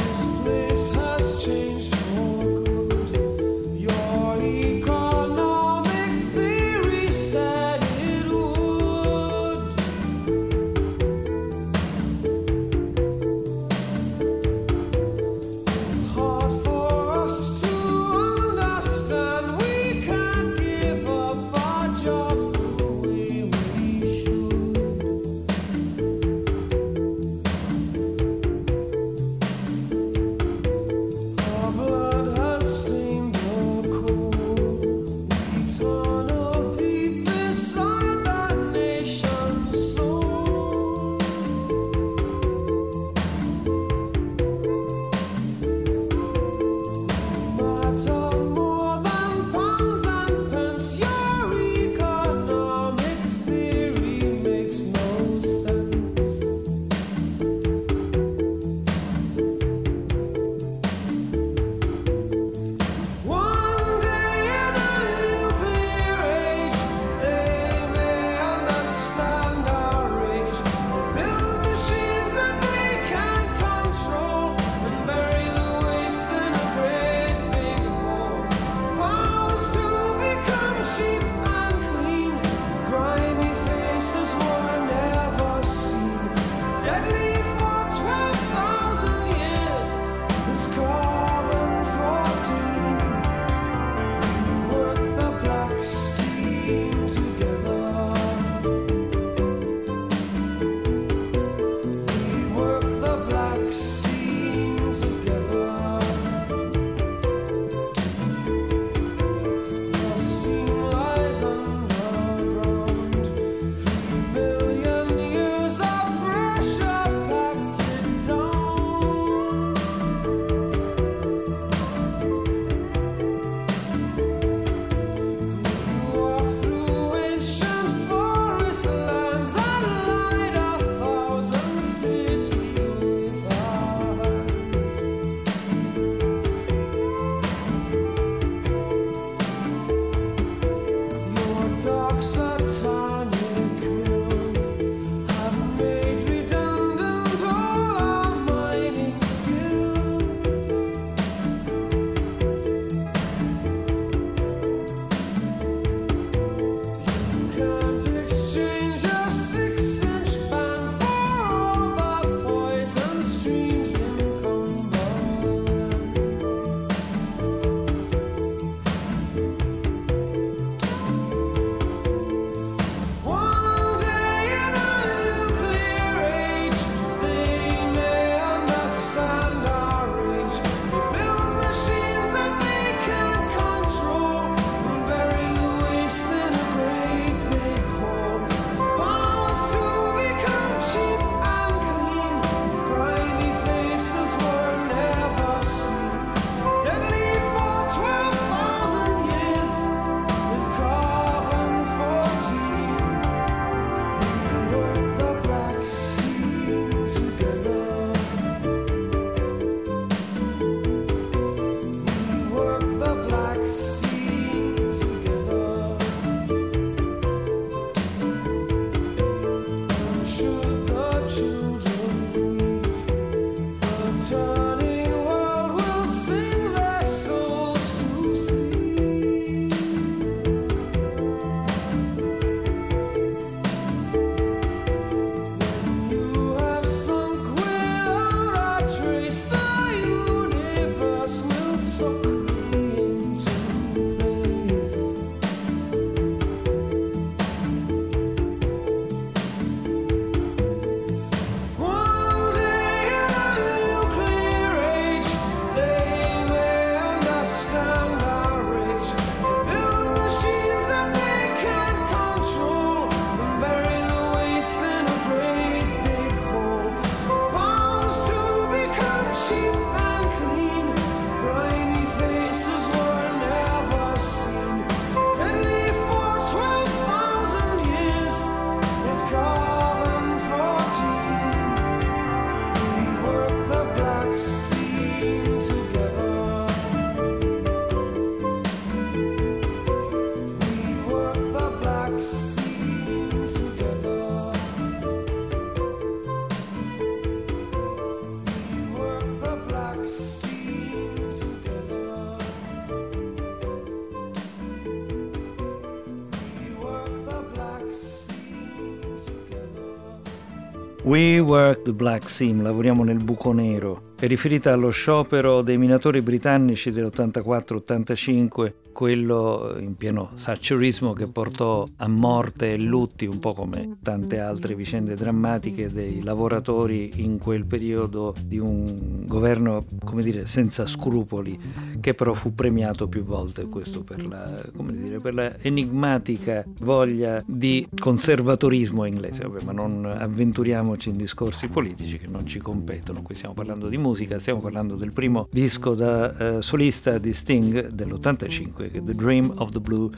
Work 311.52 311.84
the 311.84 311.92
black 311.92 312.30
seam, 312.30 312.62
lavoriamo 312.62 313.04
nel 313.04 313.22
buco 313.22 313.52
nero 313.52 314.11
è 314.22 314.28
riferita 314.28 314.72
allo 314.72 314.92
sciopero 314.92 315.64
dei 315.64 315.80
minatori 315.80 316.22
britannici 316.22 316.92
dell'84-85, 316.92 318.74
quello 318.92 319.76
in 319.80 319.96
pieno 319.96 320.30
thatcherismo 320.36 321.14
che 321.14 321.26
portò 321.26 321.88
a 321.96 322.08
morte 322.08 322.74
e 322.74 322.80
lutti, 322.80 323.26
un 323.26 323.40
po' 323.40 323.54
come 323.54 323.98
tante 324.04 324.40
altre 324.40 324.76
vicende 324.76 325.16
drammatiche 325.16 325.90
dei 325.90 326.22
lavoratori 326.22 327.24
in 327.24 327.40
quel 327.40 327.66
periodo 327.66 328.36
di 328.46 328.60
un 328.60 329.24
governo, 329.26 329.86
come 330.06 330.22
dire, 330.22 330.46
senza 330.46 330.86
scrupoli, 330.86 331.60
che 332.00 332.14
però 332.14 332.36
fu 332.36 332.54
premiato 332.54 333.08
più 333.08 333.24
volte, 333.24 333.66
questo 333.70 334.04
per 334.04 334.28
la, 334.28 334.62
dire, 334.92 335.18
per 335.18 335.34
la 335.34 335.52
enigmatica 335.62 336.64
voglia 336.82 337.42
di 337.44 337.88
conservatorismo 337.98 339.04
inglese. 339.06 339.46
Vabbè, 339.46 339.64
ma 339.64 339.72
non 339.72 340.06
avventuriamoci 340.06 341.10
in 341.10 341.18
discorsi 341.18 341.70
politici 341.70 342.20
che 342.20 342.28
non 342.28 342.46
ci 342.46 342.60
competono, 342.60 343.24
qui 343.24 343.34
stiamo 343.34 343.56
parlando 343.56 343.88
di 343.88 343.98
musica 343.98 344.10
musica, 344.12 344.39
stiamo 344.39 344.60
parlando 344.60 344.95
del 344.95 345.13
primo 345.13 345.47
disco 345.50 345.95
da 345.95 346.56
uh, 346.58 346.62
solista 346.62 347.17
di 347.17 347.32
Sting 347.32 347.91
dell'85, 347.91 348.91
che 348.91 348.97
è 348.97 349.04
The 349.04 349.15
Dream 349.15 349.54
of 349.56 349.71
the 349.71 349.80
Blue 349.80 350.10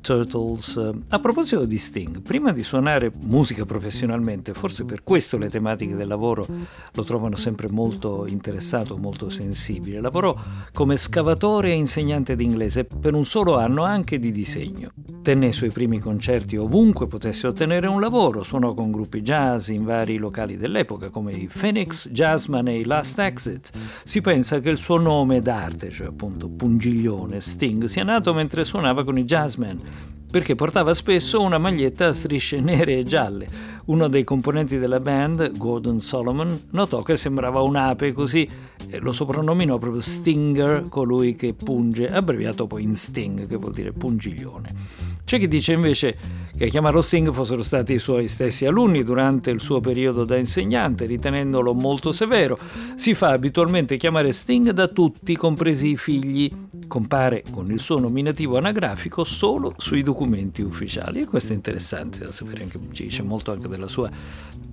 Turtles. 0.00 0.92
A 1.08 1.18
proposito 1.18 1.64
di 1.64 1.78
Sting, 1.78 2.22
prima 2.22 2.52
di 2.52 2.62
suonare 2.62 3.12
musica 3.26 3.64
professionalmente, 3.64 4.54
forse 4.54 4.84
per 4.84 5.02
questo 5.02 5.36
le 5.36 5.48
tematiche 5.48 5.94
del 5.94 6.08
lavoro 6.08 6.46
lo 6.92 7.04
trovano 7.04 7.36
sempre 7.36 7.68
molto 7.70 8.26
interessato, 8.26 8.96
molto 8.96 9.28
sensibile, 9.28 10.00
lavorò 10.00 10.34
come 10.72 10.96
scavatore 10.96 11.70
e 11.70 11.74
insegnante 11.74 12.36
di 12.36 12.44
inglese 12.44 12.84
per 12.84 13.14
un 13.14 13.24
solo 13.24 13.56
anno 13.56 13.82
anche 13.82 14.18
di 14.18 14.32
disegno. 14.32 14.90
Tenne 15.22 15.48
i 15.48 15.52
suoi 15.52 15.70
primi 15.70 15.98
concerti 15.98 16.56
ovunque 16.56 17.06
potesse 17.06 17.46
ottenere 17.46 17.86
un 17.86 18.00
lavoro, 18.00 18.42
suonò 18.42 18.72
con 18.72 18.90
gruppi 18.90 19.20
jazz 19.20 19.68
in 19.68 19.84
vari 19.84 20.16
locali 20.16 20.56
dell'epoca 20.56 21.10
come 21.10 21.32
i 21.32 21.48
Phoenix, 21.52 22.08
Jazzman 22.08 22.68
e 22.68 22.78
i 22.78 22.84
Last 22.84 23.18
Exit. 23.18 23.70
Si 24.04 24.20
pensa 24.20 24.60
che 24.60 24.70
il 24.70 24.78
suo 24.78 24.96
nome 24.98 25.40
d'arte, 25.40 25.90
cioè 25.90 26.06
appunto 26.06 26.48
Pungiglione, 26.48 27.40
Sting, 27.40 27.84
sia 27.84 28.04
nato 28.04 28.32
mentre 28.32 28.64
suonava 28.64 29.04
con 29.04 29.18
i 29.18 29.24
Jazzmen 29.24 29.78
perché 30.30 30.54
portava 30.54 30.94
spesso 30.94 31.40
una 31.40 31.58
maglietta 31.58 32.06
a 32.06 32.12
strisce 32.12 32.60
nere 32.60 32.98
e 32.98 33.04
gialle. 33.04 33.46
Uno 33.86 34.08
dei 34.08 34.22
componenti 34.22 34.78
della 34.78 35.00
band, 35.00 35.56
Gordon 35.56 36.00
Solomon, 36.00 36.66
notò 36.70 37.02
che 37.02 37.16
sembrava 37.16 37.60
un'ape 37.60 38.12
così 38.12 38.48
lo 39.00 39.12
soprannominò 39.12 39.78
proprio 39.78 40.00
Stinger, 40.00 40.88
colui 40.88 41.34
che 41.34 41.54
punge, 41.54 42.10
abbreviato 42.10 42.66
poi 42.66 42.82
in 42.82 42.94
Sting, 42.94 43.46
che 43.46 43.56
vuol 43.56 43.72
dire 43.72 43.92
pungiglione. 43.92 44.74
C'è 45.30 45.38
chi 45.38 45.46
dice 45.46 45.74
invece 45.74 46.16
che 46.56 46.68
chiamarlo 46.68 47.00
Sting 47.00 47.30
fossero 47.30 47.62
stati 47.62 47.92
i 47.92 48.00
suoi 48.00 48.26
stessi 48.26 48.66
alunni 48.66 49.04
durante 49.04 49.50
il 49.50 49.60
suo 49.60 49.78
periodo 49.78 50.24
da 50.24 50.36
insegnante, 50.36 51.06
ritenendolo 51.06 51.72
molto 51.72 52.10
severo. 52.10 52.58
Si 52.96 53.14
fa 53.14 53.28
abitualmente 53.28 53.96
chiamare 53.96 54.32
Sting 54.32 54.70
da 54.70 54.88
tutti, 54.88 55.36
compresi 55.36 55.92
i 55.92 55.96
figli. 55.96 56.50
Compare 56.88 57.44
con 57.48 57.70
il 57.70 57.78
suo 57.78 58.00
nominativo 58.00 58.56
anagrafico 58.56 59.22
solo 59.22 59.72
sui 59.76 60.02
documenti 60.02 60.62
ufficiali 60.62 61.20
e 61.20 61.26
questo 61.26 61.52
è 61.52 61.54
interessante 61.54 62.24
da 62.24 62.32
sapere, 62.32 62.64
anche, 62.64 62.80
ci 62.90 63.04
dice 63.04 63.22
molto 63.22 63.52
anche 63.52 63.68
della 63.68 63.86
sua 63.86 64.10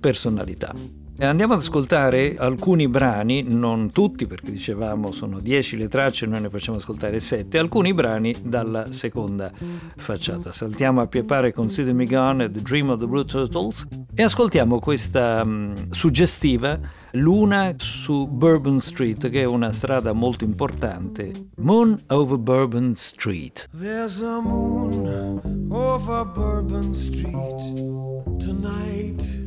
personalità. 0.00 0.74
Andiamo 1.20 1.54
ad 1.54 1.58
ascoltare 1.58 2.36
alcuni 2.38 2.86
brani, 2.86 3.42
non 3.42 3.90
tutti 3.90 4.26
perché 4.26 4.52
dicevamo 4.52 5.10
sono 5.10 5.40
dieci 5.40 5.76
le 5.76 5.88
tracce, 5.88 6.26
noi 6.26 6.42
ne 6.42 6.48
facciamo 6.48 6.76
ascoltare 6.76 7.18
sette, 7.18 7.58
alcuni 7.58 7.92
brani 7.92 8.32
dalla 8.40 8.92
seconda 8.92 9.50
facciata. 9.96 10.52
Saltiamo 10.52 11.00
a 11.00 11.08
piepare 11.08 11.52
Consider 11.52 11.92
Me 11.92 12.04
Gone 12.04 12.48
The 12.48 12.62
Dream 12.62 12.90
of 12.90 13.00
the 13.00 13.06
Blue 13.06 13.24
Turtles 13.24 13.84
e 14.14 14.22
ascoltiamo 14.22 14.78
questa 14.78 15.42
um, 15.44 15.74
suggestiva 15.90 16.78
Luna 17.12 17.74
su 17.78 18.28
Bourbon 18.28 18.78
Street, 18.78 19.28
che 19.28 19.42
è 19.42 19.46
una 19.46 19.72
strada 19.72 20.12
molto 20.12 20.44
importante. 20.44 21.32
Moon 21.56 21.98
over 22.08 22.38
Bourbon 22.38 22.94
Street. 22.94 23.68
There's 23.76 24.20
a 24.22 24.40
moon 24.40 25.66
over 25.68 26.24
Bourbon 26.24 26.92
Street 26.92 28.38
tonight. 28.38 29.37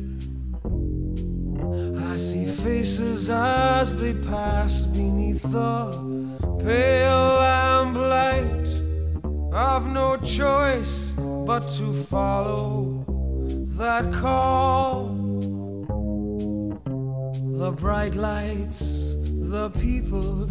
I 1.72 2.16
see 2.16 2.46
faces 2.46 3.30
as 3.30 3.96
they 3.96 4.12
pass 4.12 4.84
beneath 4.84 5.42
the 5.42 5.92
pale 6.62 7.28
lamplight. 7.40 8.68
I've 9.54 9.86
no 9.86 10.18
choice 10.18 11.14
but 11.46 11.60
to 11.78 11.92
follow 12.04 13.04
that 13.78 14.12
call. 14.12 15.08
The 17.62 17.72
bright 17.72 18.14
lights, 18.14 19.14
the 19.24 19.70
people, 19.70 20.44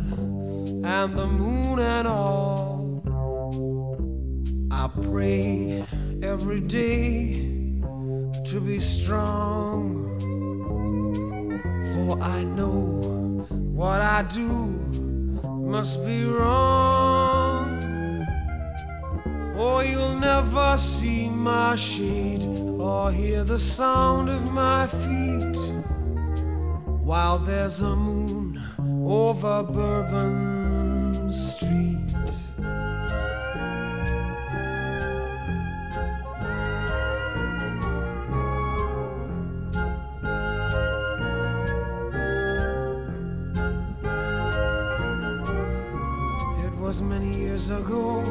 and 0.84 1.18
the 1.18 1.28
moon 1.28 1.80
and 1.80 2.08
all. 2.08 3.04
I 4.72 4.88
pray 5.04 5.86
every 6.24 6.62
day 6.62 7.34
to 8.46 8.60
be 8.60 8.80
strong 8.80 10.31
for 11.94 12.22
I 12.22 12.44
know 12.44 13.46
what 13.74 14.02
I 14.02 14.24
do 14.24 14.48
must 15.46 16.06
be 16.06 16.24
wrong. 16.24 17.82
Or 19.58 19.84
you'll 19.84 20.18
never 20.18 20.78
see 20.78 21.30
my 21.30 21.76
shade 21.76 22.46
or 22.80 23.12
hear 23.12 23.44
the 23.44 23.60
sound 23.60 24.30
of 24.30 24.52
my 24.54 24.88
feet 24.88 25.58
while 27.04 27.38
there's 27.38 27.82
a 27.82 27.96
moon 27.96 28.62
over 29.06 29.64
Bourbon 46.92 47.34
years 47.34 47.70
ago 47.70 48.22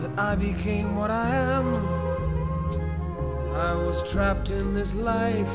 that 0.00 0.18
I 0.18 0.34
became 0.36 0.96
what 0.96 1.10
I 1.10 1.28
am. 1.28 1.74
I 3.54 3.74
was 3.74 4.02
trapped 4.10 4.50
in 4.50 4.72
this 4.72 4.94
life 4.94 5.54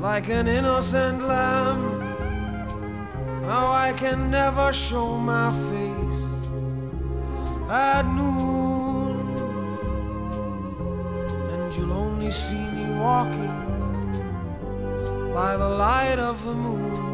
like 0.00 0.28
an 0.28 0.46
innocent 0.46 1.26
lamb. 1.26 1.82
How 3.46 3.72
I 3.72 3.94
can 3.94 4.30
never 4.30 4.72
show 4.72 5.16
my 5.18 5.50
face 5.70 6.50
at 7.68 8.06
noon, 8.06 9.34
and 11.50 11.74
you'll 11.74 11.94
only 11.94 12.30
see 12.30 12.64
me 12.76 12.96
walking 13.00 13.56
by 15.34 15.56
the 15.56 15.68
light 15.68 16.20
of 16.20 16.44
the 16.44 16.54
moon. 16.54 17.13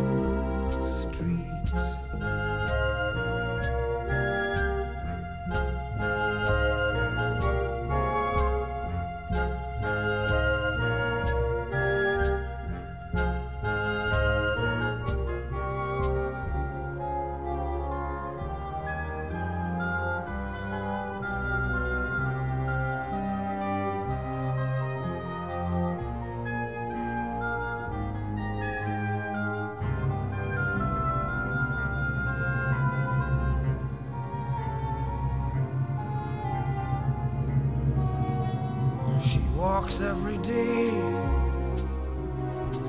Walks 39.91 40.01
every 40.01 40.37
day 40.37 40.87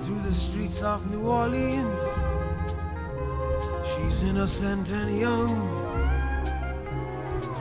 through 0.05 0.21
the 0.21 0.33
streets 0.33 0.83
of 0.83 1.11
New 1.11 1.23
Orleans. 1.23 2.01
She's 3.85 4.23
innocent 4.23 4.91
and 4.91 5.19
young 5.19 5.49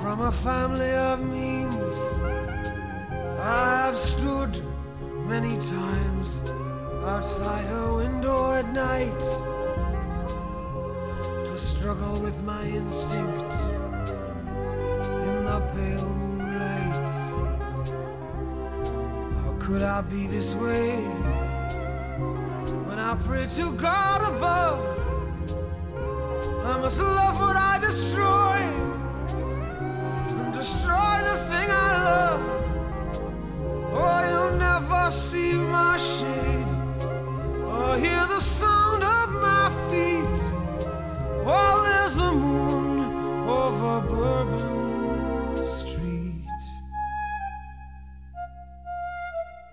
from 0.01 0.21
a 0.21 0.31
family 0.31 0.91
of 0.91 1.19
means. 1.21 1.93
I've 3.39 3.97
stood 3.97 4.61
many 5.27 5.55
times 5.79 6.43
outside 7.05 7.65
her 7.65 7.95
window 7.95 8.53
at 8.53 8.67
night 8.73 9.21
to 11.45 11.57
struggle 11.57 12.21
with 12.21 12.43
my 12.43 12.63
instinct 12.67 13.50
How 19.91 20.01
could 20.01 20.07
I 20.07 20.21
be 20.21 20.27
this 20.27 20.53
way 20.53 21.03
when 22.87 22.97
I 22.97 23.13
pray 23.25 23.45
to 23.45 23.73
God 23.73 24.21
above? 24.21 24.79
I 26.63 26.77
must 26.79 27.01
love 27.01 27.37
what 27.37 27.57
I 27.57 27.77
destroy 27.77 28.50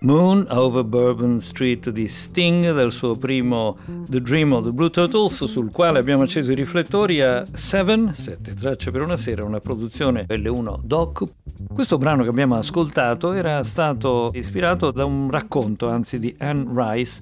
Moon 0.01 0.47
over 0.51 0.85
Bourbon 0.85 1.41
Street 1.41 1.91
di 1.91 2.07
Sting 2.07 2.73
dal 2.73 2.93
suo 2.93 3.17
primo 3.17 3.79
The 4.09 4.21
Dream 4.21 4.53
of 4.53 4.67
the 4.67 4.73
Blue 4.73 4.91
Turtles 4.91 5.45
sul 5.45 5.73
quale 5.73 5.99
abbiamo 5.99 6.23
acceso 6.23 6.53
i 6.53 6.55
riflettori 6.55 7.21
a 7.21 7.45
Seven, 7.53 8.15
sette 8.15 8.55
tracce 8.55 8.93
per 8.93 9.03
una 9.03 9.17
sera, 9.17 9.45
una 9.45 9.59
produzione 9.59 10.27
L1 10.29 10.79
Doc. 10.85 11.25
Questo 11.73 11.99
brano 11.99 12.23
che 12.23 12.29
abbiamo 12.29 12.55
ascoltato 12.55 13.33
era 13.33 13.65
stato 13.65 14.31
ispirato 14.35 14.93
da 14.93 15.05
un 15.05 15.31
racconto, 15.31 15.89
anzi 15.89 16.21
di 16.21 16.33
Anne 16.39 16.67
Rice, 16.73 17.21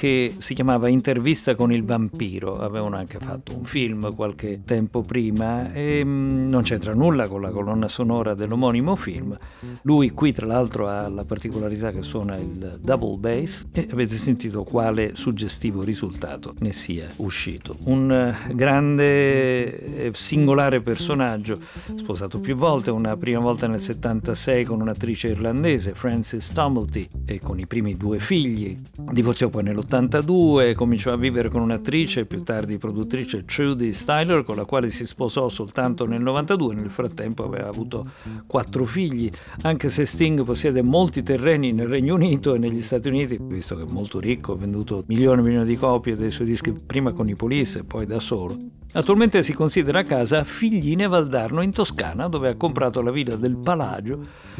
che 0.00 0.32
si 0.38 0.54
chiamava 0.54 0.88
Intervista 0.88 1.54
con 1.54 1.74
il 1.74 1.84
vampiro. 1.84 2.54
Avevano 2.54 2.96
anche 2.96 3.18
fatto 3.18 3.54
un 3.54 3.64
film 3.64 4.14
qualche 4.14 4.62
tempo 4.64 5.02
prima 5.02 5.70
e 5.74 6.02
mm, 6.02 6.48
non 6.48 6.62
c'entra 6.62 6.94
nulla 6.94 7.28
con 7.28 7.42
la 7.42 7.50
colonna 7.50 7.86
sonora 7.86 8.32
dell'omonimo 8.32 8.96
film. 8.96 9.36
Lui 9.82 10.08
qui 10.12 10.32
tra 10.32 10.46
l'altro 10.46 10.88
ha 10.88 11.06
la 11.06 11.26
particolarità 11.26 11.90
che 11.90 12.02
suona 12.02 12.38
il 12.38 12.78
double 12.80 13.18
bass 13.18 13.66
e 13.72 13.88
avete 13.92 14.14
sentito 14.14 14.62
quale 14.62 15.14
suggestivo 15.14 15.82
risultato 15.82 16.54
ne 16.60 16.72
sia 16.72 17.06
uscito. 17.16 17.76
Un 17.84 18.10
eh, 18.10 18.54
grande 18.54 20.06
e 20.06 20.10
singolare 20.14 20.80
personaggio, 20.80 21.58
sposato 21.94 22.40
più 22.40 22.56
volte, 22.56 22.90
una 22.90 23.18
prima 23.18 23.40
volta 23.40 23.66
nel 23.66 23.80
76 23.80 24.64
con 24.64 24.80
un'attrice 24.80 25.28
irlandese, 25.28 25.92
Frances 25.92 26.50
Tumblety, 26.52 27.06
e 27.26 27.38
con 27.38 27.58
i 27.58 27.66
primi 27.66 27.96
due 27.96 28.18
figli. 28.18 28.74
Divorziò 29.12 29.50
poi 29.50 29.64
nell'82, 29.98 30.74
cominciò 30.74 31.12
a 31.12 31.16
vivere 31.16 31.48
con 31.48 31.62
un'attrice, 31.62 32.26
più 32.26 32.42
tardi 32.42 32.78
produttrice 32.78 33.44
Trudy 33.44 33.92
Styler, 33.92 34.42
con 34.44 34.56
la 34.56 34.64
quale 34.64 34.88
si 34.90 35.06
sposò 35.06 35.48
soltanto 35.48 36.06
nel 36.06 36.22
92. 36.22 36.74
Nel 36.74 36.90
frattempo 36.90 37.44
aveva 37.44 37.68
avuto 37.68 38.04
quattro 38.46 38.84
figli, 38.84 39.30
anche 39.62 39.88
se 39.88 40.04
Sting 40.04 40.44
possiede 40.44 40.82
molti 40.82 41.22
terreni 41.22 41.72
nel 41.72 41.88
Regno 41.88 42.14
Unito 42.14 42.54
e 42.54 42.58
negli 42.58 42.80
Stati 42.80 43.08
Uniti, 43.08 43.38
visto 43.40 43.76
che 43.76 43.82
è 43.82 43.90
molto 43.90 44.20
ricco, 44.20 44.52
ha 44.52 44.56
venduto 44.56 45.04
milioni 45.06 45.40
e 45.40 45.44
milioni 45.44 45.66
di 45.66 45.76
copie 45.76 46.14
dei 46.14 46.30
suoi 46.30 46.46
dischi 46.46 46.72
prima 46.72 47.12
con 47.12 47.28
i 47.28 47.34
Police 47.34 47.80
e 47.80 47.84
poi 47.84 48.06
da 48.06 48.18
solo. 48.18 48.79
Attualmente 48.92 49.44
si 49.44 49.52
considera 49.52 50.00
a 50.00 50.02
casa 50.02 50.42
Figline 50.42 51.06
Valdarno 51.06 51.62
in 51.62 51.70
Toscana, 51.70 52.26
dove 52.26 52.48
ha 52.48 52.56
comprato 52.56 53.00
la 53.02 53.12
villa 53.12 53.36
del 53.36 53.56
Palagio 53.56 54.18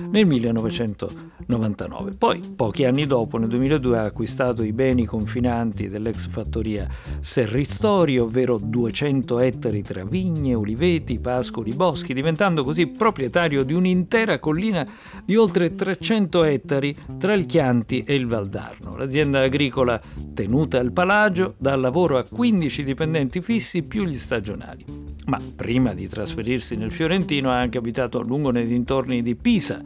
nel 0.08 0.24
1999. 0.24 2.12
Poi, 2.16 2.40
pochi 2.54 2.84
anni 2.84 3.06
dopo, 3.06 3.38
nel 3.38 3.48
2002, 3.48 3.98
ha 3.98 4.04
acquistato 4.04 4.62
i 4.62 4.72
beni 4.72 5.04
confinanti 5.04 5.88
dell'ex 5.88 6.28
fattoria 6.28 6.86
Serristori, 7.18 8.18
ovvero 8.18 8.56
200 8.62 9.40
ettari 9.40 9.82
tra 9.82 10.04
vigne, 10.04 10.54
uliveti, 10.54 11.18
pascoli, 11.18 11.72
boschi, 11.72 12.14
diventando 12.14 12.62
così 12.62 12.86
proprietario 12.86 13.64
di 13.64 13.72
un'intera 13.72 14.38
collina 14.38 14.86
di 15.24 15.34
oltre 15.34 15.74
300 15.74 16.44
ettari 16.44 16.96
tra 17.18 17.32
il 17.32 17.46
Chianti 17.46 18.04
e 18.04 18.14
il 18.14 18.28
Valdarno. 18.28 18.94
L'azienda 18.96 19.40
agricola 19.40 20.00
tenuta 20.32 20.78
al 20.78 20.92
Palagio 20.92 21.56
dà 21.58 21.74
lavoro 21.74 22.16
a 22.16 22.24
15 22.24 22.84
dipendenti 22.84 23.40
fissi 23.40 23.82
più 23.82 24.04
gli 24.04 24.18
stagionali. 24.20 24.84
Ma 25.26 25.40
prima 25.56 25.92
di 25.94 26.06
trasferirsi 26.08 26.76
nel 26.76 26.92
Fiorentino 26.92 27.50
ha 27.50 27.58
anche 27.58 27.78
abitato 27.78 28.20
a 28.20 28.24
lungo 28.24 28.50
nei 28.50 28.66
dintorni 28.66 29.22
di 29.22 29.34
Pisa, 29.34 29.80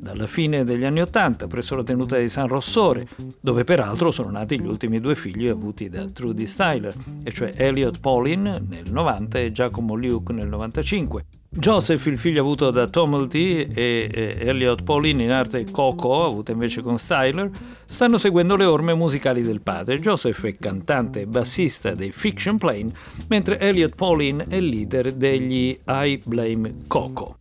dalla 0.00 0.26
fine 0.26 0.64
degli 0.64 0.84
anni 0.84 1.02
Ottanta 1.02 1.46
presso 1.46 1.76
la 1.76 1.82
tenuta 1.82 2.16
di 2.16 2.28
San 2.28 2.46
Rossore, 2.46 3.06
dove 3.40 3.64
peraltro 3.64 4.10
sono 4.10 4.30
nati 4.30 4.58
gli 4.58 4.66
ultimi 4.66 4.98
due 4.98 5.14
figli 5.14 5.48
avuti 5.48 5.90
da 5.90 6.06
Trudy 6.06 6.46
Styler, 6.46 6.94
e 7.22 7.30
cioè 7.30 7.52
Elliot 7.54 8.00
Pauline 8.00 8.62
nel 8.66 8.90
90 8.90 9.38
e 9.38 9.52
Giacomo 9.52 9.94
Luke 9.94 10.32
nel 10.32 10.48
95. 10.48 11.39
Joseph, 11.52 12.06
il 12.06 12.16
figlio 12.16 12.42
avuto 12.42 12.70
da 12.70 12.86
Tomelty 12.86 13.66
e, 13.74 14.08
e 14.08 14.36
Elliot 14.38 14.84
Pauline 14.84 15.24
in 15.24 15.32
arte 15.32 15.66
Coco, 15.68 16.24
avuta 16.24 16.52
invece 16.52 16.80
con 16.80 16.96
Styler, 16.96 17.50
stanno 17.84 18.18
seguendo 18.18 18.54
le 18.54 18.66
orme 18.66 18.94
musicali 18.94 19.42
del 19.42 19.60
padre. 19.60 19.98
Joseph 19.98 20.46
è 20.46 20.56
cantante 20.56 21.22
e 21.22 21.26
bassista 21.26 21.90
dei 21.90 22.12
Fiction 22.12 22.56
Plane, 22.56 22.92
mentre 23.26 23.58
Elliot 23.58 23.96
Pauline 23.96 24.44
è 24.44 24.60
leader 24.60 25.12
degli 25.12 25.76
I 25.86 26.20
Blame 26.24 26.84
Coco. 26.86 27.38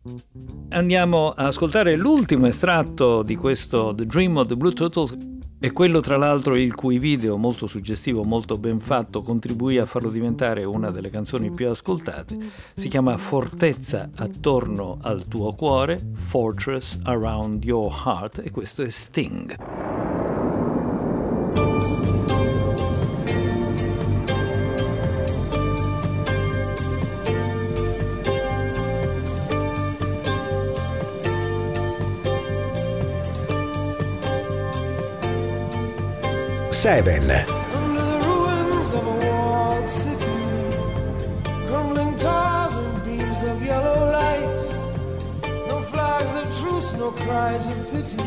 Andiamo 0.70 1.30
a 1.30 1.46
ascoltare 1.46 1.96
l'ultimo 1.96 2.48
estratto 2.48 3.22
di 3.22 3.36
questo 3.36 3.94
The 3.96 4.08
Dream 4.08 4.38
of 4.38 4.48
the 4.48 4.56
Blue 4.56 4.74
Turtles 4.74 5.16
è 5.60 5.74
quello 5.74 6.00
tra 6.00 6.16
l'altro 6.16 6.56
il 6.56 6.74
cui 6.74 7.00
video, 7.00 7.36
molto 7.36 7.68
suggestivo, 7.68 8.24
molto 8.24 8.56
ben 8.56 8.80
fatto, 8.80 9.22
contribuì 9.22 9.78
a 9.78 9.86
farlo 9.86 10.10
diventare 10.10 10.64
una 10.64 10.90
delle 10.90 11.10
canzoni 11.10 11.52
più 11.52 11.70
ascoltate. 11.70 12.38
Si 12.74 12.88
chiama 12.88 13.18
Fortezza 13.18 14.10
attorno 14.16 15.00
al 15.02 15.28
tuo 15.28 15.52
cuore, 15.52 16.00
Fortress 16.14 17.00
Around 17.04 17.62
Your 17.66 17.94
Heart, 18.06 18.42
e 18.46 18.52
questo 18.52 18.84
è 18.84 18.90
Sting. 18.90 20.29
7. 36.80 37.60
cries 47.30 47.68
of 47.68 47.92
pity. 47.92 48.18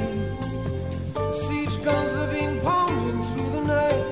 Siege 1.43 1.77
guns 1.85 2.13
are 2.13 2.31
being 2.33 2.61
pounding 2.61 3.23
through 3.31 3.51
the 3.57 3.65
night. 3.77 4.11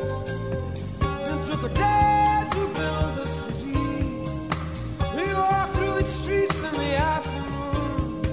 It 1.30 1.40
took 1.48 1.62
a 1.70 1.72
day 1.74 2.44
to 2.54 2.62
build 2.78 3.18
a 3.18 3.26
city. 3.26 3.78
We 5.16 5.26
walked 5.34 5.72
through 5.74 5.98
its 5.98 6.10
streets 6.10 6.62
in 6.68 6.74
the 6.84 6.92
afternoon. 7.14 8.24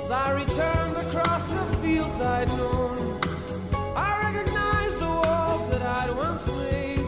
As 0.00 0.10
I 0.10 0.26
returned 0.42 0.96
across 0.98 1.48
the 1.50 1.64
fields 1.80 2.20
I'd 2.20 2.48
known. 2.48 2.95
Made. 6.48 7.00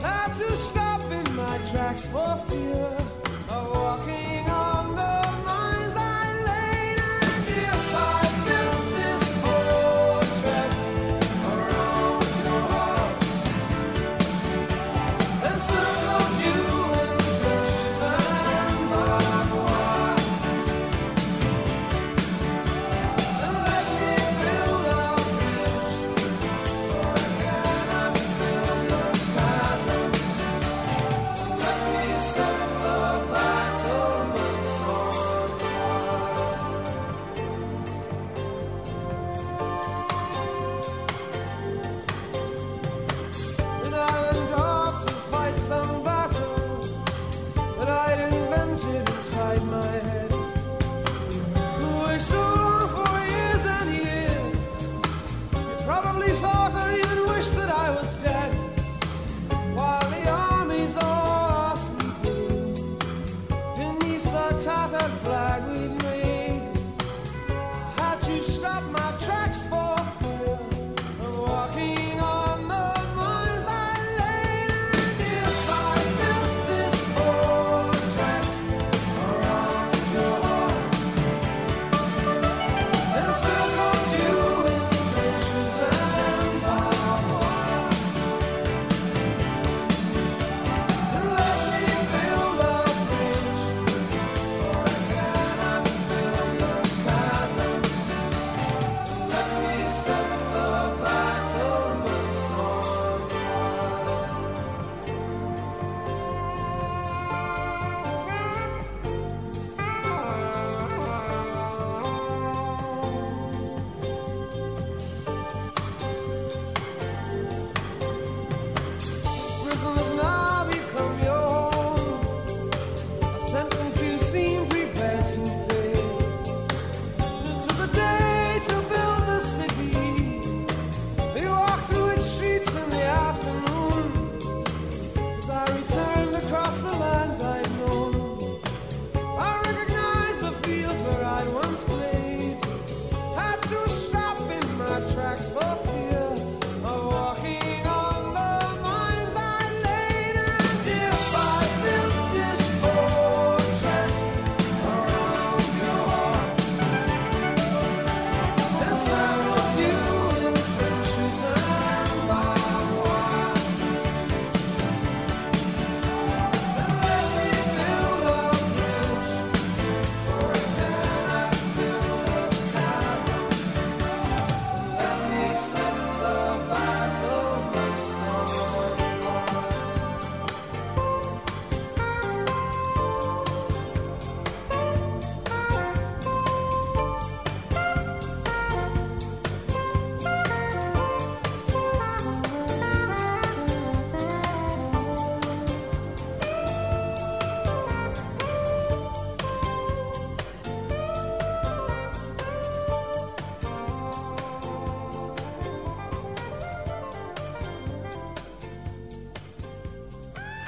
Had 0.00 0.34
to 0.38 0.52
stop 0.52 1.00
in 1.10 1.34
my 1.34 1.58
tracks 1.70 2.04
for 2.06 2.36
fear 2.48 2.99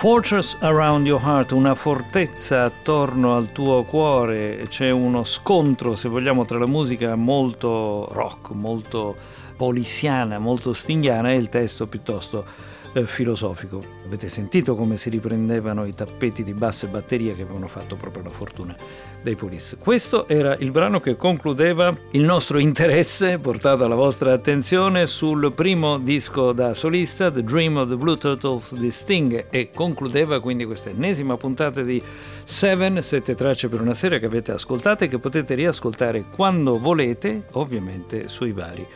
Fortress 0.03 0.57
Around 0.59 1.07
Your 1.07 1.23
Heart, 1.23 1.53
una 1.53 1.77
fortezza 1.77 2.65
attorno 2.65 3.37
al 3.37 3.53
tuo 3.53 3.85
cuore, 3.85 4.67
c'è 4.67 4.91
uno 4.91 5.23
scontro, 5.23 5.95
se 5.95 6.09
vogliamo, 6.09 6.45
tra 6.45 6.59
la 6.59 6.67
musica 6.67 7.15
molto 7.15 8.09
rock, 8.11 8.51
molto 8.51 9.15
poliziana, 9.55 10.41
molto 10.41 10.73
stinghiana 10.73 11.31
e 11.31 11.37
il 11.37 11.49
testo 11.49 11.87
piuttosto 11.87 12.45
eh, 12.93 13.07
filosofico. 13.07 13.83
Avete 14.07 14.29
sentito 14.29 14.75
come 14.75 14.97
si 14.97 15.11
riprendevano 15.11 15.85
i 15.85 15.95
tappeti 15.95 16.43
di 16.43 16.53
basso 16.53 16.87
e 16.87 16.89
batteria 16.89 17.35
che 17.35 17.43
avevano 17.43 17.67
fatto 17.67 17.97
proprio 17.97 18.23
la 18.25 18.31
fortuna 18.31 18.77
dei 19.23 19.35
Police. 19.35 19.77
Questo 19.77 20.27
era 20.29 20.57
il 20.57 20.71
brano 20.71 21.01
che 21.01 21.17
concludeva 21.17 21.97
il 22.11 22.23
nostro 22.23 22.59
interesse 22.59 23.39
portato 23.39 23.85
alla 23.85 23.95
vostra 23.95 24.33
attenzione 24.33 25.07
sul 25.07 25.53
primo 25.53 25.99
disco 25.99 26.53
da 26.53 26.75
solista, 26.75 27.31
The 27.31 27.43
Dream 27.43 27.77
of 27.77 27.89
the 27.89 27.97
Blue 27.97 28.17
Turtles 28.17 28.75
di 28.75 28.91
Sting, 28.91 29.47
e 29.51 29.71
concludeva 29.73 30.41
quindi 30.41 30.65
questa 30.65 30.91
ennesima 30.91 31.37
puntata 31.37 31.83
di 31.83 32.03
Seven, 32.45 33.03
sette 33.03 33.35
tracce 33.35 33.69
per 33.69 33.81
una 33.81 33.95
sera 33.95 34.19
che 34.19 34.27
avete 34.27 34.53
ascoltato 34.53 35.05
e 35.05 35.09
che 35.09 35.19
potete 35.19 35.55
riascoltare 35.55 36.25
quando 36.35 36.79
volete, 36.79 37.45
ovviamente 37.53 38.29
sui 38.29 38.53
vari 38.53 38.87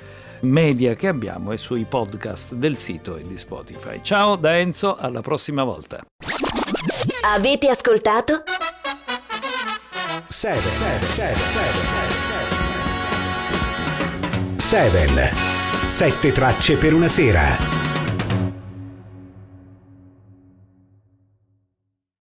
media 0.41 0.95
che 0.95 1.09
abbiamo 1.09 1.53
e 1.53 1.59
sui 1.59 1.85
podcast 1.85 2.55
del 2.55 2.77
sito 2.77 3.17
e 3.17 3.27
di 3.27 3.39
Spotify. 3.39 4.01
Ciao 4.03 4.37
da 4.37 4.57
Enzo, 4.57 4.97
alla 4.97 5.21
prossima 5.21 5.65
volta. 5.65 6.05
Avete 7.35 7.69
ascoltato? 7.69 8.43
7 10.29 10.69
7 10.69 11.07
7 11.07 11.43
7 11.43 11.81
7 14.57 14.91
7 15.01 15.33
Sette 15.87 16.33
tracce 16.33 16.77
per 16.77 16.93
una 16.93 17.09
sera. 17.09 17.76